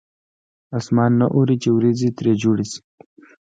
[0.79, 2.81] اسمان نه اوري چې ورېځې ترې جوړې شي.